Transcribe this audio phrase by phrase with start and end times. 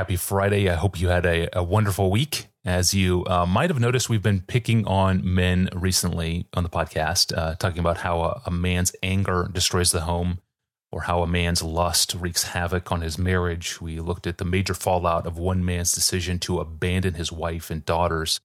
[0.00, 0.70] Happy Friday.
[0.70, 2.46] I hope you had a, a wonderful week.
[2.64, 7.36] As you uh, might have noticed, we've been picking on men recently on the podcast,
[7.36, 10.38] uh, talking about how a, a, man's anger destroys the home
[10.90, 13.78] or how a man's lust wreaks havoc on his marriage.
[13.82, 17.84] We looked at the major fallout of one man's decision to abandon his wife and
[17.84, 18.40] daughters.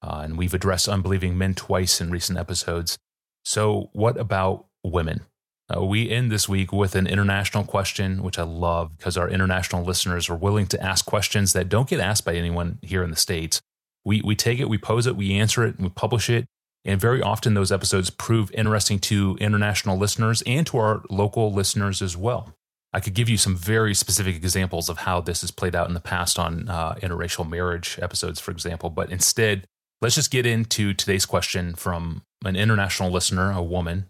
[0.00, 2.96] Uh, and we've addressed unbelieving men twice in recent episodes.
[3.44, 5.26] So, what about women?
[5.74, 9.84] Uh, we end this week with an international question, which I love because our international
[9.84, 13.16] listeners are willing to ask questions that don't get asked by anyone here in the
[13.16, 13.60] States.
[14.04, 16.46] We, we take it, we pose it, we answer it, and we publish it.
[16.84, 22.00] And very often those episodes prove interesting to international listeners and to our local listeners
[22.00, 22.54] as well.
[22.92, 25.94] I could give you some very specific examples of how this has played out in
[25.94, 28.88] the past on uh, interracial marriage episodes, for example.
[28.88, 29.64] But instead,
[30.00, 34.06] let's just get into today's question from an international listener, a woman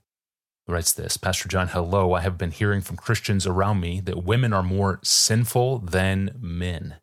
[0.68, 2.14] writes this Pastor John, hello.
[2.14, 6.96] I have been hearing from Christians around me that women are more sinful than men.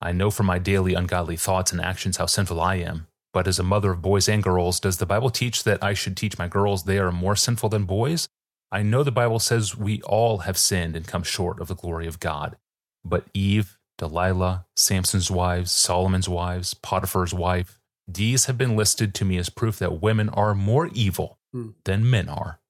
[0.00, 3.06] I know from my daily ungodly thoughts and actions how sinful I am.
[3.32, 6.16] But as a mother of boys and girls, does the Bible teach that I should
[6.16, 8.28] teach my girls they are more sinful than boys?
[8.72, 12.06] I know the Bible says we all have sinned and come short of the glory
[12.06, 12.56] of God.
[13.04, 19.36] But Eve, Delilah, Samson's wives, Solomon's wives, Potiphar's wife, these have been listed to me
[19.38, 21.70] as proof that women are more evil hmm.
[21.84, 22.60] than men are.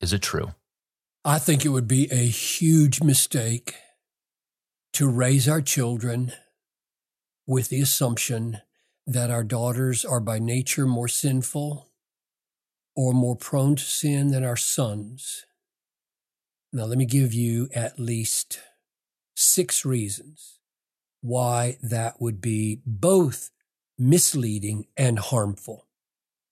[0.00, 0.54] Is it true?
[1.24, 3.74] I think it would be a huge mistake
[4.94, 6.32] to raise our children
[7.46, 8.62] with the assumption
[9.06, 11.90] that our daughters are by nature more sinful
[12.96, 15.44] or more prone to sin than our sons.
[16.72, 18.60] Now, let me give you at least
[19.34, 20.60] six reasons
[21.20, 23.50] why that would be both
[23.98, 25.86] misleading and harmful.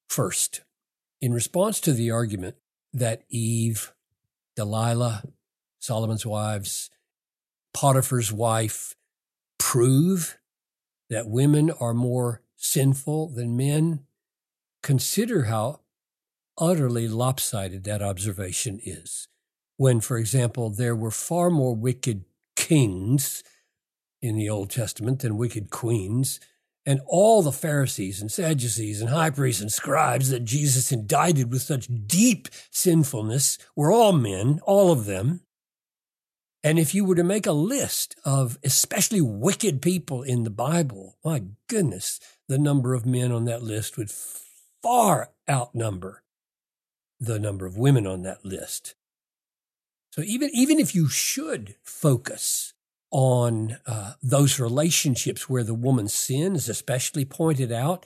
[0.08, 0.62] First,
[1.20, 2.56] in response to the argument
[2.92, 3.92] that Eve,
[4.56, 5.24] Delilah,
[5.78, 6.90] Solomon's wives,
[7.72, 8.96] Potiphar's wife
[9.58, 10.38] prove
[11.10, 14.00] that women are more sinful than men,
[14.82, 15.80] consider how
[16.58, 19.28] utterly lopsided that observation is.
[19.76, 22.24] When, for example, there were far more wicked
[22.56, 23.44] kings
[24.20, 26.40] in the Old Testament than wicked queens,
[26.88, 31.60] and all the Pharisees and Sadducees and high priests and scribes that Jesus indicted with
[31.60, 35.42] such deep sinfulness were all men, all of them.
[36.64, 41.18] And if you were to make a list of especially wicked people in the Bible,
[41.22, 46.22] my goodness, the number of men on that list would far outnumber
[47.20, 48.94] the number of women on that list.
[50.12, 52.72] So even, even if you should focus
[53.10, 58.04] on uh, those relationships where the woman's sin is especially pointed out.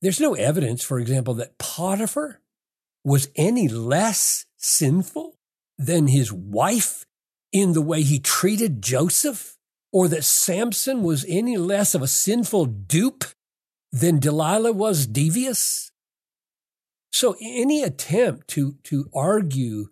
[0.00, 2.40] There's no evidence, for example, that Potiphar
[3.04, 5.38] was any less sinful
[5.78, 7.06] than his wife
[7.52, 9.56] in the way he treated Joseph,
[9.92, 13.24] or that Samson was any less of a sinful dupe
[13.92, 15.92] than Delilah was devious.
[17.12, 19.88] So any attempt to, to argue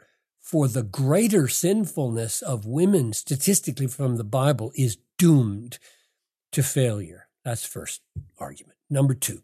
[0.50, 5.78] for the greater sinfulness of women statistically from the Bible is doomed
[6.50, 7.28] to failure.
[7.44, 8.00] That's first
[8.36, 8.76] argument.
[8.90, 9.42] Number two,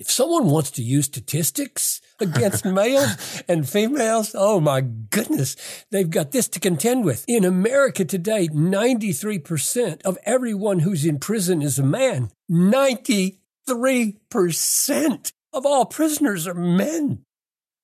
[0.00, 5.54] if someone wants to use statistics against males and females, oh my goodness,
[5.92, 7.24] they've got this to contend with.
[7.28, 12.32] In America today, 93% of everyone who's in prison is a man.
[12.50, 17.23] 93% of all prisoners are men.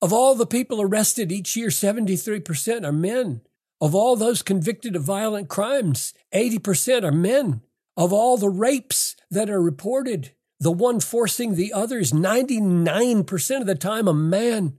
[0.03, 3.43] Of all the people arrested each year, 73% are men.
[3.83, 7.61] Of all those convicted of violent crimes, 80% are men.
[7.97, 13.67] Of all the rapes that are reported, the one forcing the other is 99% of
[13.67, 14.79] the time a man.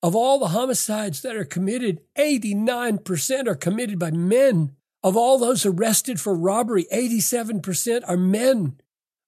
[0.00, 4.76] Of all the homicides that are committed, 89% are committed by men.
[5.02, 8.80] Of all those arrested for robbery, 87% are men.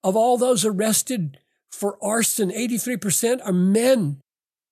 [0.04, 1.38] Of all those arrested
[1.72, 4.20] for arson, 83% are men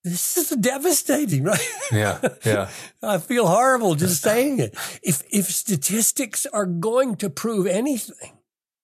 [0.04, 1.68] this is devastating, right?
[1.90, 2.70] Yeah, yeah.
[3.02, 4.74] I feel horrible just saying it.
[5.02, 8.38] If if statistics are going to prove anything,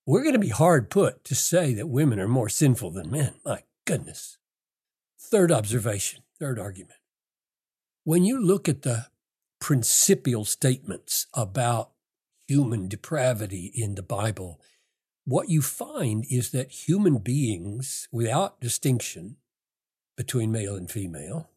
[0.07, 3.35] we're going to be hard put to say that women are more sinful than men.
[3.45, 4.39] My goodness.
[5.21, 6.99] Third observation, third argument.
[8.05, 9.07] When you look at the
[9.61, 11.91] principial statements about
[12.47, 14.61] human depravity in the Bible,
[15.27, 19.37] what you find is that human beings, without distinction,
[20.19, 21.49] between male and female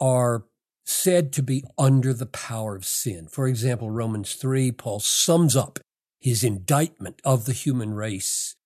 [0.00, 0.46] are
[0.84, 3.28] said to be under the power of sin.
[3.28, 5.78] For example, Romans 3, Paul sums up
[6.18, 8.56] his indictment of the human race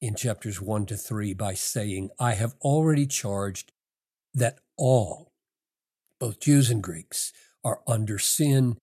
[0.00, 3.72] in chapters 1 to 3 by saying, I have already charged
[4.32, 5.30] that all,
[6.18, 7.32] both Jews and Greeks,
[7.62, 8.78] are under sin.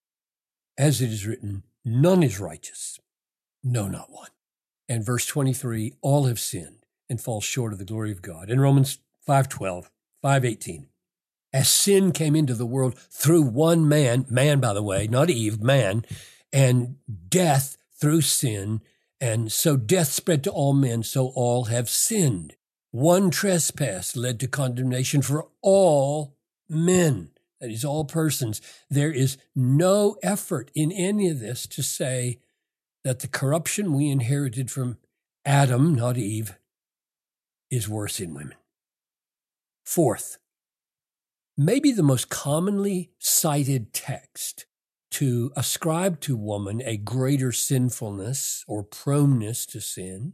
[0.77, 2.99] As it is written, none is righteous,
[3.63, 4.29] No, not one.
[4.87, 8.51] And verse 23, all have sinned and fall short of the glory of God.
[8.51, 9.89] In Romans 5:12,
[10.23, 10.87] 5:18,
[11.53, 15.61] as sin came into the world through one man, man by the way, not Eve,
[15.61, 16.05] man,
[16.53, 16.97] and
[17.29, 18.81] death through sin,
[19.19, 22.55] and so death spread to all men, so all have sinned.
[22.91, 26.37] One trespass led to condemnation for all
[26.69, 28.61] men, that is, all persons.
[28.89, 32.39] There is no effort in any of this to say
[33.03, 34.97] that the corruption we inherited from
[35.43, 36.57] Adam, not Eve,
[37.69, 38.55] is worse in women.
[39.87, 40.37] Fourth,
[41.57, 44.65] maybe the most commonly cited text
[45.11, 50.33] to ascribe to woman a greater sinfulness or proneness to sin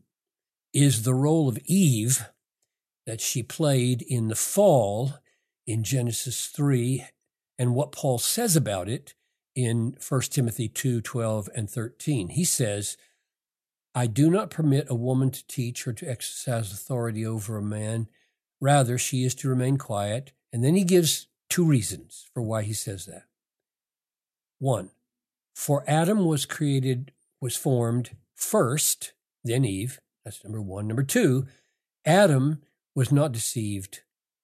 [0.73, 2.25] is the role of Eve
[3.05, 5.19] that she played in the fall
[5.67, 7.05] in Genesis 3
[7.59, 9.13] and what Paul says about it
[9.55, 12.29] in 1 Timothy 2 12 and 13.
[12.29, 12.97] He says,
[13.93, 18.07] I do not permit a woman to teach or to exercise authority over a man.
[18.63, 20.31] Rather, she is to remain quiet.
[20.53, 23.23] And then he gives two reasons for why he says that.
[24.57, 24.91] One,
[25.53, 27.11] for Adam was created,
[27.41, 29.11] was formed first,
[29.43, 29.99] then Eve.
[30.23, 30.87] That's number one.
[30.87, 31.45] Number two,
[32.05, 32.61] Adam
[32.95, 34.03] was not deceived,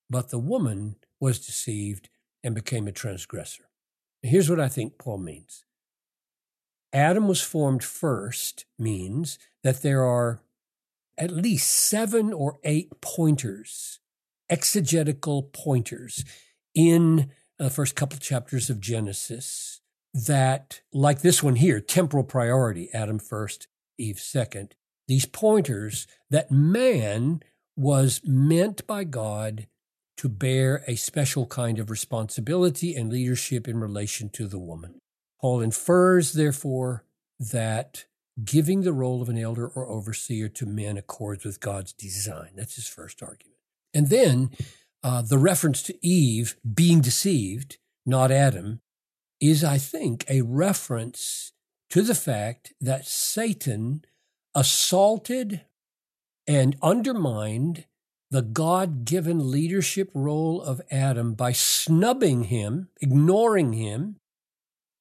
[0.10, 2.10] but the woman was deceived
[2.44, 3.70] and became a transgressor.
[4.22, 5.64] Now, here's what I think Paul means
[6.92, 10.42] Adam was formed first means that there are
[11.18, 14.02] at least seven or eight pointers,
[14.50, 16.26] exegetical pointers
[16.74, 19.82] in the first couple chapters of Genesis
[20.14, 23.68] that, like this one here, temporal priority, Adam first,
[23.98, 24.76] Eve second,
[25.08, 27.42] these pointers that man
[27.76, 29.68] was meant by God
[30.18, 35.00] to bear a special kind of responsibility and leadership in relation to the woman.
[35.40, 37.06] Paul infers, therefore,
[37.40, 38.06] that
[38.44, 42.50] giving the role of an elder or overseer to men accords with God's design.
[42.56, 43.59] That's his first argument.
[43.94, 44.52] And then
[45.04, 48.82] uh, the reference to Eve being deceived, not Adam,
[49.42, 51.54] is, I think, a reference
[51.90, 54.04] to the fact that Satan
[54.54, 55.62] assaulted
[56.48, 57.86] and undermined
[58.32, 64.18] the God given leadership role of Adam by snubbing him, ignoring him,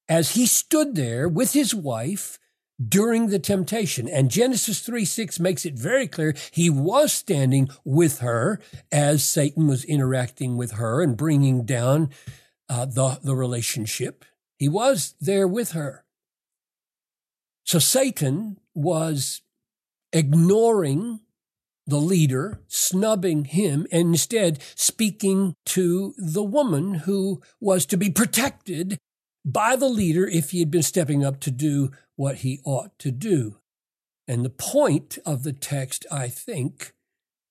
[0.07, 2.39] as he stood there with his wife
[2.87, 4.07] during the temptation.
[4.07, 8.59] And Genesis 3 6 makes it very clear he was standing with her
[8.91, 12.09] as Satan was interacting with her and bringing down
[12.69, 14.23] uh, the, the relationship.
[14.57, 16.05] He was there with her.
[17.65, 19.41] So Satan was
[20.11, 21.19] ignoring
[21.85, 28.97] the leader, snubbing him, and instead speaking to the woman who was to be protected
[29.45, 33.11] by the leader if he had been stepping up to do what he ought to
[33.11, 33.57] do.
[34.27, 36.93] And the point of the text, I think,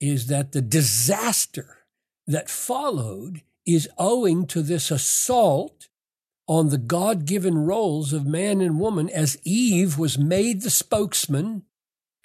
[0.01, 1.79] is that the disaster
[2.27, 5.89] that followed is owing to this assault
[6.47, 11.65] on the God given roles of man and woman as Eve was made the spokesman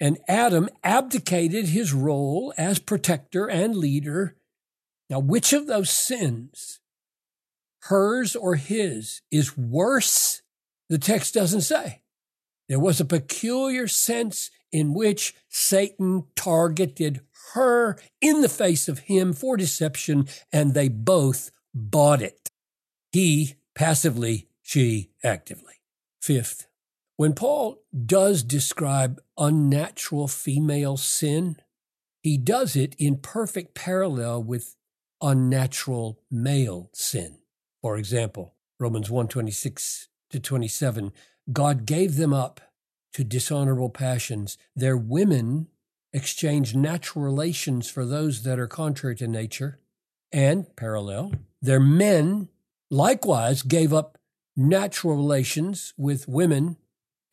[0.00, 4.36] and Adam abdicated his role as protector and leader.
[5.10, 6.80] Now, which of those sins,
[7.84, 10.42] hers or his, is worse?
[10.88, 12.02] The text doesn't say.
[12.68, 17.20] There was a peculiar sense in which Satan targeted
[17.52, 22.50] her in the face of him for deception, and they both bought it.
[23.12, 25.74] He passively, she actively.
[26.20, 26.66] Fifth,
[27.16, 31.56] when Paul does describe unnatural female sin,
[32.22, 34.74] he does it in perfect parallel with
[35.20, 37.38] unnatural male sin.
[37.84, 41.12] For example, Romans 1:26 to 27,
[41.52, 42.62] God gave them up
[43.12, 44.56] to dishonorable passions.
[44.74, 45.68] Their women
[46.10, 49.80] exchanged natural relations for those that are contrary to nature.
[50.32, 52.48] And parallel, their men
[52.90, 54.16] likewise gave up
[54.56, 56.78] natural relations with women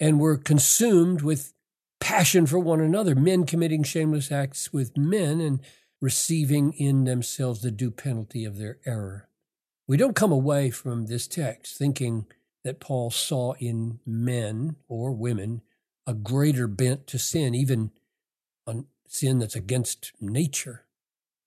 [0.01, 1.53] and were consumed with
[2.01, 5.61] passion for one another, men committing shameless acts with men and
[6.01, 9.29] receiving in themselves the due penalty of their error.
[9.91, 12.25] We don't come away from this text thinking
[12.63, 15.63] that Paul saw in men or women
[16.07, 17.91] a greater bent to sin, even
[18.65, 20.85] on sin that's against nature.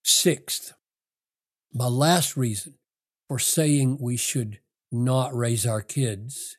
[0.03, 0.75] Sixth,
[1.73, 2.75] my last reason
[3.29, 4.61] for saying we should
[4.93, 6.59] not raise our kids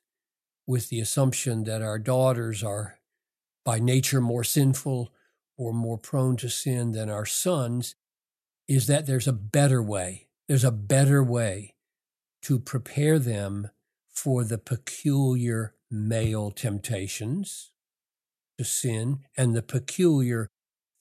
[0.66, 2.98] with the assumption that our daughters are
[3.64, 5.14] by nature more sinful
[5.56, 7.94] or more prone to sin than our sons
[8.68, 10.26] is that there's a better way.
[10.48, 11.74] There's a better way
[12.46, 13.72] to prepare them
[14.08, 17.72] for the peculiar male temptations
[18.56, 20.48] to sin and the peculiar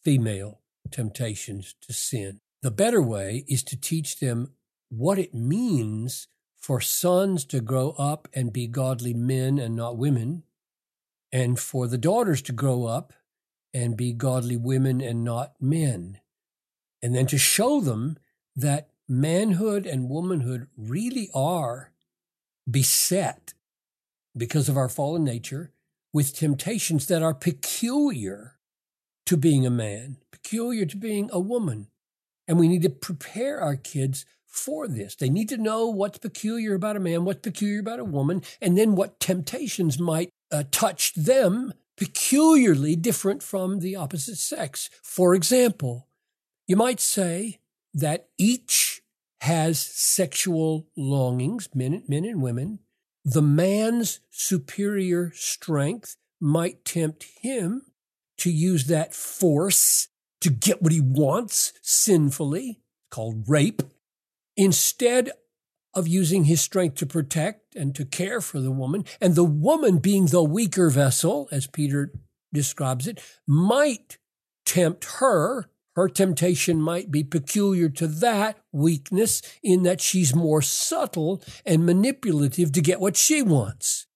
[0.02, 2.40] female temptations to sin.
[2.62, 4.52] The better way is to teach them
[4.88, 10.44] what it means for sons to grow up and be godly men and not women,
[11.30, 13.12] and for the daughters to grow up
[13.74, 16.20] and be godly women and not men.
[17.02, 18.16] And then to show them
[18.56, 21.92] that manhood and womanhood really are
[22.70, 23.54] beset
[24.36, 25.72] because of our fallen nature
[26.12, 28.58] with temptations that are peculiar
[29.26, 31.88] to being a man, peculiar to being a woman.
[32.46, 35.16] And we need to prepare our kids for this.
[35.16, 38.78] They need to know what's peculiar about a man, what's peculiar about a woman, and
[38.78, 44.90] then what temptations might uh, touch them peculiarly different from the opposite sex.
[45.02, 46.08] For example,
[46.66, 47.60] you might say
[47.92, 48.93] that each
[49.44, 52.78] has sexual longings, men, men and women.
[53.26, 57.82] The man's superior strength might tempt him
[58.38, 60.08] to use that force
[60.40, 63.82] to get what he wants sinfully, called rape
[64.56, 65.30] instead
[65.92, 69.98] of using his strength to protect and to care for the woman, and the woman
[69.98, 72.12] being the weaker vessel, as Peter
[72.50, 74.16] describes it, might
[74.64, 75.68] tempt her.
[75.96, 82.72] Her temptation might be peculiar to that weakness in that she's more subtle and manipulative
[82.72, 84.06] to get what she wants.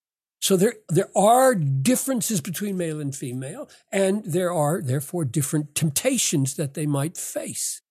[0.40, 6.54] So there, there are differences between male and female, and there are therefore different temptations
[6.54, 7.82] that they might face.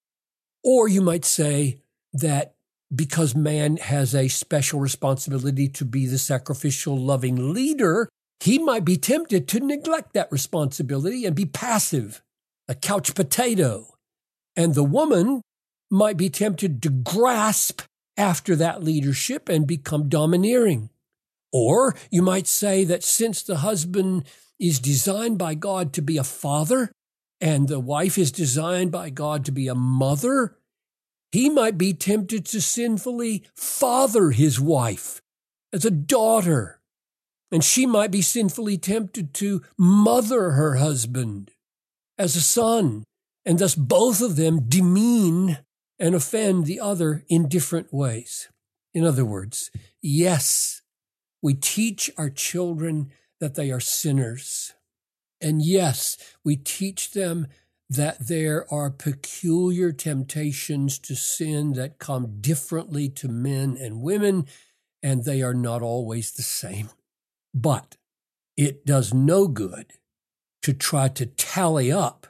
[0.63, 1.81] Or you might say,
[2.13, 2.55] that
[2.93, 8.07] because man has a special responsibility to be the sacrificial, loving leader,
[8.39, 12.21] he might be tempted to neglect that responsibility and be passive,
[12.67, 13.95] a couch potato.
[14.55, 15.41] And the woman
[15.89, 17.81] might be tempted to grasp
[18.17, 20.89] after that leadership and become domineering.
[21.53, 24.25] Or you might say that since the husband
[24.59, 26.91] is designed by God to be a father
[27.39, 30.57] and the wife is designed by God to be a mother,
[31.31, 35.21] he might be tempted to sinfully father his wife
[35.71, 36.79] as a daughter,
[37.51, 41.51] and she might be sinfully tempted to mother her husband
[42.17, 43.03] as a son,
[43.45, 45.59] and thus both of them demean
[45.99, 48.49] and offend the other in different ways.
[48.93, 49.71] In other words,
[50.01, 50.81] yes,
[51.41, 54.73] we teach our children that they are sinners.
[55.39, 57.47] And yes, we teach them
[57.89, 64.47] that there are peculiar temptations to sin that come differently to men and women,
[65.01, 66.89] and they are not always the same.
[67.53, 67.95] But
[68.57, 69.93] it does no good
[70.63, 72.27] to try to tally up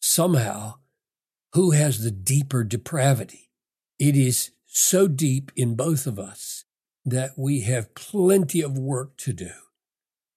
[0.00, 0.74] somehow
[1.54, 3.50] who has the deeper depravity.
[3.98, 6.64] It is so deep in both of us
[7.04, 9.50] that we have plenty of work to do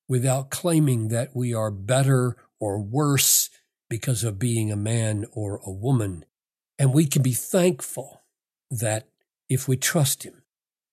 [0.08, 3.50] without claiming that we are better or worse
[3.90, 6.26] because of being a man or a woman.
[6.78, 8.24] And we can be thankful
[8.70, 9.08] that
[9.50, 10.44] if we trust him,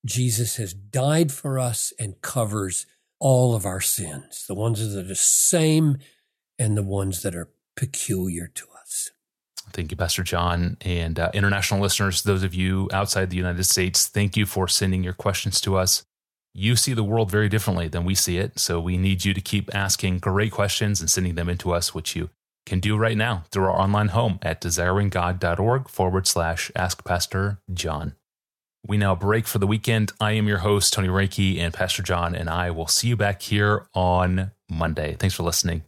[0.05, 2.87] Jesus has died for us and covers
[3.19, 5.99] all of our sins, the ones that are the same
[6.63, 9.11] and the ones that are peculiar to us.
[9.73, 10.77] Thank you, Pastor John.
[10.83, 15.03] And uh, international listeners, those of you outside the United States, thank you for sending
[15.03, 16.05] your questions to us.
[16.55, 18.61] You see the world very differently than we see it.
[18.61, 22.15] So we need you to keep asking great questions and sending them into us, which
[22.15, 22.31] you
[22.65, 28.15] can do right now through our online home at desiringgod.org forward slash ask Pastor John.
[28.87, 30.13] We now break for the weekend.
[30.21, 33.43] I am your host, Tony Reinke, and Pastor John and I will see you back
[33.43, 35.17] here on Monday.
[35.19, 35.83] Thanks for listening.